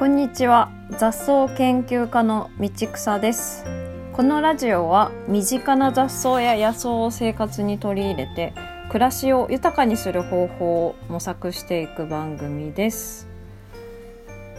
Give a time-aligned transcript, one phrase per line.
[0.00, 0.70] こんにちは。
[0.96, 3.66] 雑草研究家の道草です。
[4.14, 8.54] このラジオは身近な雑草や野草を生活に取り入れて
[8.88, 13.28] 暮らしを豊かにする方法を模索していく番組です。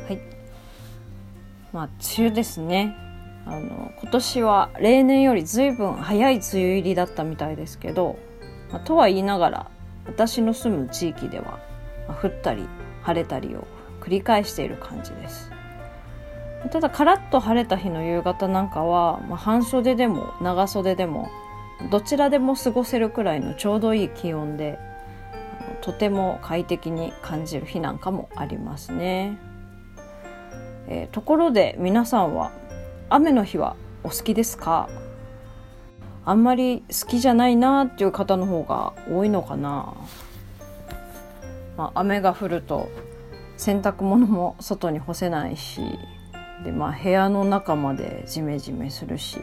[0.07, 0.21] はい。
[1.73, 2.95] まあ梅雨ですね。
[3.47, 8.19] あの今年は例年よりずいぶん早い梅雨入りだったみたいですけど、
[8.71, 9.71] まあ、とは言いながら
[10.05, 11.57] 私の住む地域では、
[12.07, 12.67] まあ、降ったり
[13.01, 13.65] 晴れたりを
[14.01, 15.49] 繰り返している感じです。
[16.71, 21.29] ただカラッと晴れた日の夕方なんかは、まあ、半袖でも長袖でも
[21.89, 24.77] どちらでも過ごせるくらいのちょうどいい気温で
[25.81, 29.39] とても快適に感じる日なんかもありますね、
[30.87, 32.51] えー、ところで皆さんは
[33.09, 34.87] 雨の日はお好きですか？
[36.23, 39.95] あんまり好きじゃないなっていう方の方が多いのかな、
[41.75, 42.89] まあ、雨が降ると
[43.61, 45.81] 洗濯物も外に干せないし
[46.63, 49.37] で、まあ、部屋の中までジメジメするし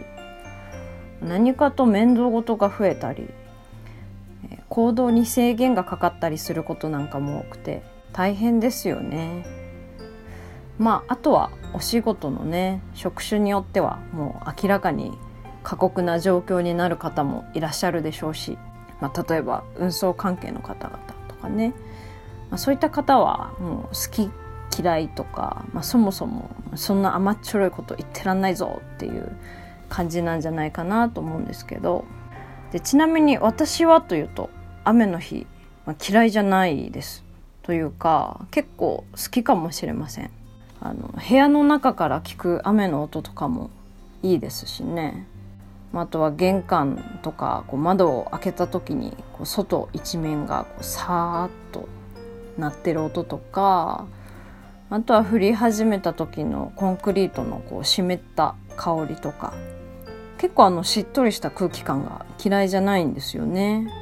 [1.22, 3.30] 何かと面倒事が増えたり
[4.68, 9.46] 行動に制限がかかったりすることなんかも多くて大変ですよね。
[10.78, 15.12] まああとはお仕事のね職種によってはもう明らかに
[15.62, 18.58] 過酷な状況になる方もいらっしゃるでしょうし、
[19.00, 21.72] まあ、例えば運送関係の方々とかね、
[22.50, 24.30] まあ、そういった方はもう好き
[24.80, 29.32] 嫌いとか、まあ、そもそもそんな甘っちょろいこと言ってらんないぞっていう
[29.88, 32.04] 感じなんじゃないかなと思うんですけど。
[32.72, 34.50] でちなみに私はというと
[34.84, 35.46] 雨の日、
[35.86, 37.24] まあ、嫌いじゃないです
[37.62, 40.30] というか結構好きかもしれません。
[40.80, 43.70] あの部屋の中から聞く雨の音とかも
[44.22, 45.26] いいですしね。
[45.94, 51.88] あとは玄関とかこう窓を開けた時にこう外一面がこうさーっと
[52.58, 54.06] 鳴ってる音とか
[54.90, 59.54] あとは降り始めた時のコンクリートのこう湿った香りとか
[60.38, 63.92] 結構あのしっとりした空気感が嫌いじゃないんですよね。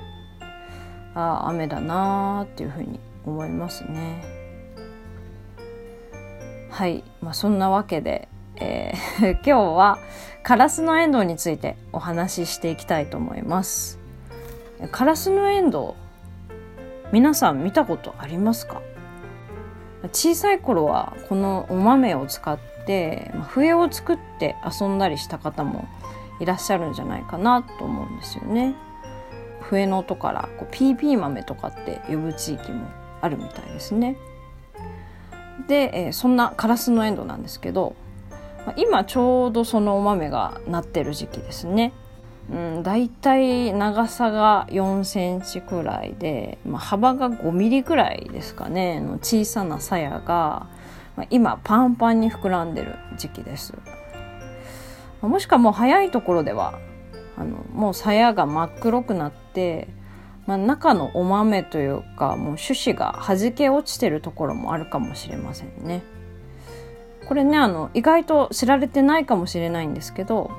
[1.15, 4.22] ああ雨だなーっていうふうに思いますね。
[6.71, 9.99] はい、まあ、そんなわけで、えー、 今日は
[10.43, 13.99] カラスのエンドウについてお話ししていきたいと思います。
[14.91, 16.06] カラスのエンドウ
[17.12, 18.83] 皆さん見たことありますか？
[20.12, 25.89] 小さい頃はこのお豆を使って笛を作って遊んだりした方も
[26.41, 28.75] いらっしゃるんじゃないかなと思うんですよね。
[29.62, 32.87] 笛の音からこうピーピー豆とかって呼ぶ地域も
[33.21, 34.17] あるみたいですね。
[35.67, 37.97] で、えー、そんなカラスのエンドなんですけど
[38.77, 41.93] 今ちょうどそのお豆がなってる時期ですね。
[42.50, 50.68] うん、だいい長さが4センチくらいで、まあ、幅が5ミリくらいですかねの小さな鞘が、
[51.16, 53.74] まあ、今パンパンに膨らんでる時期です。
[55.22, 56.78] もしかも早いところでは
[57.36, 59.88] あのもう鞘が真っ黒くなって、
[60.46, 66.02] まあ、中のお豆というかもう種子が弾け落ちてるところもあるかもしれませんね。
[67.26, 70.52] これねあの意外と知られてないかもしれないんですけど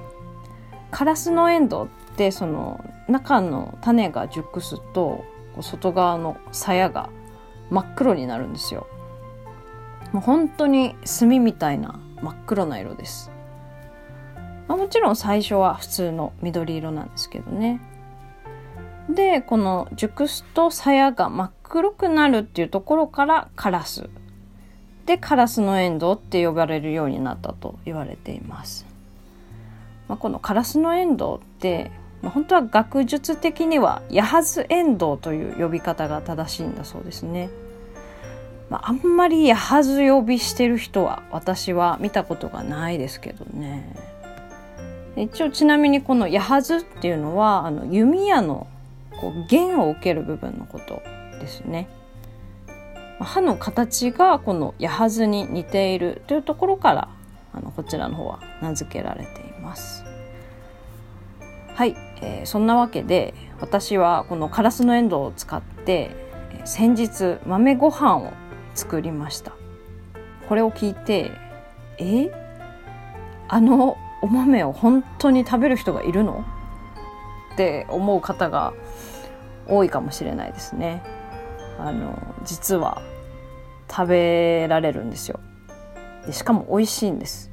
[0.91, 5.25] カラスのエンドってその中の種が熟すと
[5.61, 7.09] 外側の鞘が
[7.69, 8.87] 真っ黒になるんですよ。
[10.11, 13.31] もう本当に炭みたいな真っ黒な色です。
[14.67, 17.81] まあ、もちろん最初は普通の緑色なんですけどね。
[19.09, 24.09] でこの熟すと鞘が真っ黒くなるっていうところからカラス
[25.05, 28.85] でカラスのエンドウって呼ばれるようになったと言われています。
[30.07, 31.91] まあ、このカラスのエンドウって、
[32.21, 37.49] まあ、本当は学術的にはヤハズエンドウという呼び方が正しいんだそうですね。
[38.69, 43.95] まあ、あんまりヤハズ呼びしてる人は私は見たことがないですけどね。
[45.15, 48.67] 一応ちなみにこのヤハズっていうのはあの弓矢の
[49.19, 51.01] こう弦を受ける部分のこと
[51.39, 51.87] ですね。
[53.19, 57.07] 刃の形がこの矢はずに似ているというところから
[57.53, 60.03] あのこちらの方は名付けられています。
[61.73, 66.11] はい、えー、そんなわけで私はこのカラスのエンドウを使って
[66.65, 68.33] 先日豆ご飯を
[68.73, 69.53] 作りました。
[70.49, 71.31] これを聞いて
[71.99, 72.31] え？
[73.47, 76.45] あのお豆を本当に食べる人がいるの？
[77.53, 78.73] って思う方が
[79.67, 81.03] 多いかもしれないですね。
[81.79, 83.01] あの実は
[83.89, 85.39] 食べられるんですよ
[86.27, 87.49] でしかも美味しいんです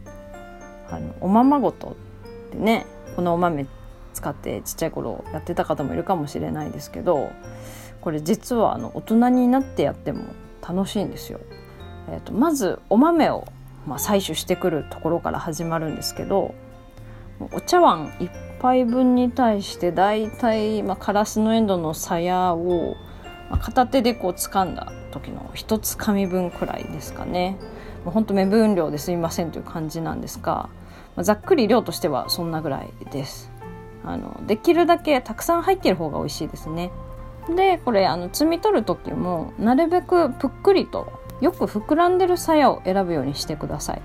[0.91, 1.97] あのおままごと
[2.49, 2.85] ってね
[3.17, 3.67] このお豆
[4.13, 7.31] 使ってちっちゃい頃やってた方もいるかもしれないですけど
[8.03, 10.25] これ実はあの大人になってやっても
[10.61, 11.41] 楽しいんですよ。
[12.11, 13.47] えーと、まずお豆を
[13.87, 16.55] まあ、採取してくるところから始まるんですけど
[17.53, 18.31] お茶碗1
[18.61, 22.97] 杯分に対してだいたい、まあ、カラスのエンドの鞘を、
[23.51, 27.57] まあ、片手でこう掴んだ時の一つかみ分くらいですかね。
[28.05, 30.69] もうほんと目分量ですみませんという感じなんですが、
[31.17, 33.51] まあ、ざっくり量としてはそんなぐらいです。
[34.05, 36.91] あのできるだけたくさん入っている方が美味しいですね。
[37.57, 44.03] でこれあの摘み取る時もなるべくぷっくりとよく膨らんでる鞘を選ぶようにしてください。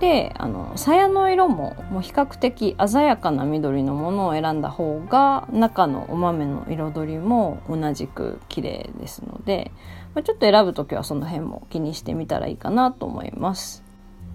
[0.00, 9.70] であの鞘の色ももう比較的鮮やかな緑のものを選んだ方が中のお豆の彩りも同じく綺麗ですので、
[10.14, 13.82] まあ、ちょっと選ぶ時はその辺も気にしてみたらいいかなと思います。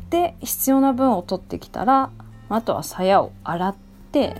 [0.10, 2.10] で必要な分を取ってきたら
[2.50, 3.76] あとは鞘を洗っ
[4.12, 4.36] て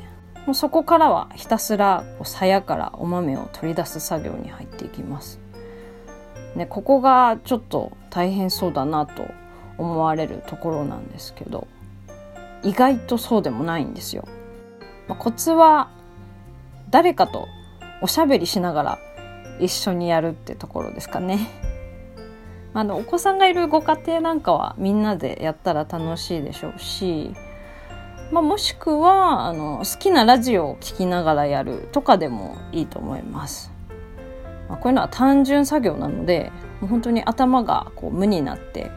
[0.46, 5.40] もうそこからはひたすら鞘からお豆を取り出す作業に入っていきます。
[6.56, 9.28] ね、ここがちょっと大変そうだなと
[9.78, 11.68] 思われるところなんですけど
[12.64, 14.28] 意外とそうでもないんですよ。
[15.08, 15.90] まあ、コツは
[16.90, 17.48] 誰かと
[18.02, 19.00] おしゃべりしながら
[19.60, 21.48] 一緒にやるってところですかね。
[22.74, 27.32] あのお子さんがいるご家庭なんかはみんなでやったら楽しいでしょうし、
[28.32, 33.72] まあ、もしくはあの好きなラジオを聴きながらやるとかでもいいと思います。
[34.70, 38.92] まあ、こういうのは単純作業なのでもう本当に頭がこう無になって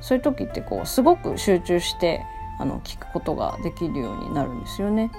[0.00, 2.22] そういう時ってこうすごく集中して
[2.58, 5.10] あの聞くことができるようになるんですよね。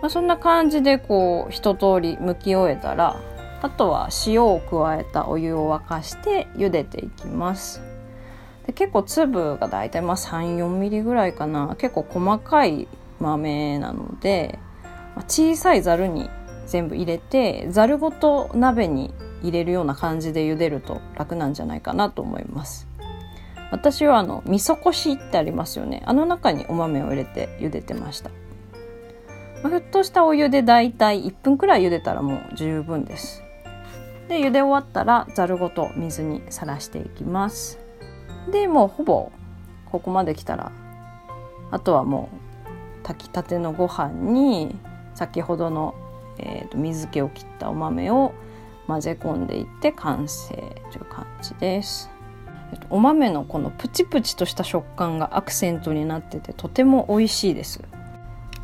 [0.00, 3.20] まあ、そんな感じでこう一通り剥き終えたら
[3.60, 7.82] あとは塩を加えたお湯を沸かして茹でていきます。
[8.66, 12.86] で結構粒がだいたいまあ34ミリぐらいかな結構細かい
[13.18, 14.58] 豆なので、
[15.16, 16.30] まあ、小さいざるに
[16.66, 19.12] 全部入れてざるごと鍋に
[19.42, 22.86] 入れるような感じで茹でると楽なんじゃないかなと思います。
[23.70, 28.30] 私はあの味噌こしってありますよねあの中にお豆を入れて茹でてました、
[29.62, 33.42] まあ、沸騰したお湯でだいたい1分くらい茹でたらもう十分です。
[34.28, 37.78] で茹で終わったらざるごと水にさらしていきます。
[38.50, 39.32] でもうほぼ
[39.90, 40.70] ここまで来たら
[41.70, 42.28] あとはも
[43.02, 44.76] う炊きたてのご飯に
[45.14, 45.94] 先ほどの、
[46.38, 48.32] えーと水気を切ったお豆を
[48.86, 50.54] 混ぜ込んでいって完成
[50.92, 52.10] という感じです。
[52.90, 57.82] お豆のこのプチプチとした食感がアクセントになっててとても美味しいです。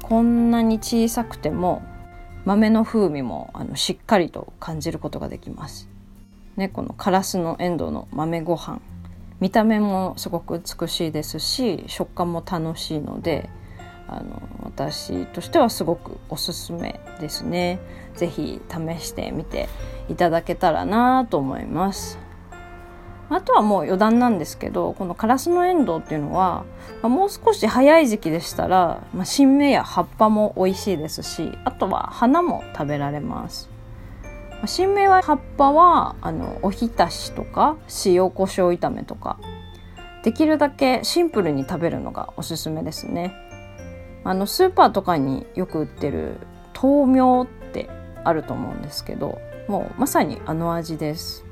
[0.05, 1.83] こんなに小さくても
[2.45, 5.89] 豆の風味もあのしっかりと感じることができます。
[6.57, 8.83] ねこのカラスのエンドの豆ご飯。
[9.41, 13.49] 見た目もすごく美しいですし食感も楽しいので
[14.07, 17.81] あの私としてはすごくおすすめですね。
[18.15, 19.71] 是非試してみて
[20.11, 22.19] いただけたらなと思います。
[23.31, 26.65] あとはもう余談なんですけどこのカラスのエンドウっていうのは、
[27.03, 33.71] まあ、もう少し早い時期でしたら、まあ、新芽や葉っぱも美味しいですしあとは花も食べられます。
[34.51, 37.77] まあ、新芽は葉っぱはあのおひたしとか
[38.07, 39.39] 塩コショウ炒めとか
[40.23, 43.35] できるだけシンプルに食べるのがおすすめですね。
[44.25, 46.39] あのスーパーとかによく売ってる
[46.81, 47.91] 豆苗って
[48.25, 49.39] あると思うんですけど
[49.69, 51.44] もうまさにあの味です。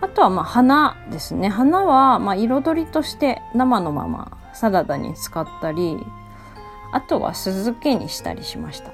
[0.00, 1.48] あとはまあ花ですね。
[1.48, 5.98] 花はま彩りとして生のままサラダに使ったり
[6.92, 8.92] あとは酢漬けにしたりしました。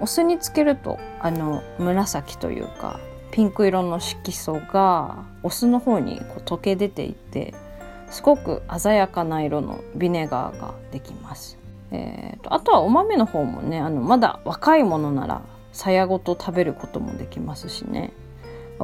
[0.00, 2.98] お酢につけるとあの紫というか
[3.30, 7.54] ピンク色の色素がお酢の方にこう溶け出ていて
[8.10, 11.56] すごく鮮やかな色のビネガーができます、
[11.92, 18.12] えー、とあとはお豆の方もねあのまだ若いものならさやごと食べることもできますしね。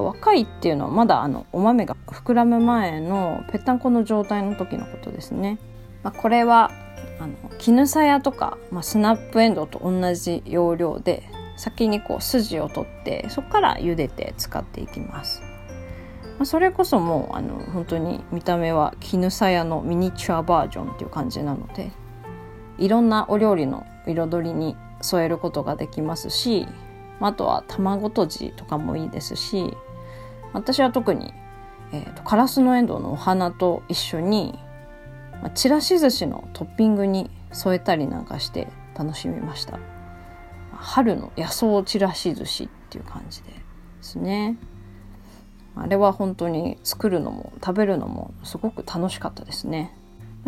[0.02, 5.58] 若いっていうのはまだあのお豆が膨らむ前のぺったんこの状態の時のことですね。
[6.02, 6.70] まあ、これは
[7.20, 11.24] あの絹さやとか、まあ、スナップエンドウと同じ要領で
[11.56, 15.42] 先にこう筋を取ってそこから茹でて使っていきます。
[16.38, 21.90] まあ、それこそもうあの本当に見た目は絹さやのミニチュアバージョンっていう感じなので
[22.78, 26.66] いろんなお料理の彩りに添えることができますし
[27.20, 29.76] あとは卵とじとかもいいですし
[30.52, 31.32] 私は特に、
[31.92, 34.58] えーと、カラスのエンドウのお花と一緒に、
[35.42, 39.78] まあ、ちらし寿司のトッピングに添えたりなんかして楽しみました。
[40.72, 43.50] 春の野草ちらし寿司っていう感じで
[44.00, 44.56] すね。
[45.76, 49.94] あれは本当に作るのも食べるのもすごく楽しかったですね。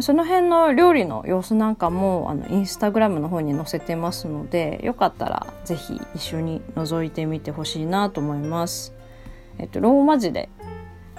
[0.00, 8.99] その辺の料理の様子なんかもあのインスタグラムの方に載せてますのでよかったら是非一緒に覗いてみてほしいなと思います。
[9.60, 10.48] えっと、ローマ字で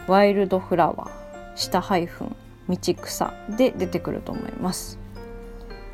[0.08, 1.12] ワイルドフラワー
[1.56, 2.36] 下ハイフン
[2.70, 4.98] 道草で出てくると思います、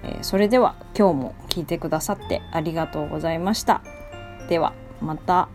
[0.04, 3.82] えー、それでは今日も聞いてくださってありがとうございました
[4.48, 5.50] ではまた。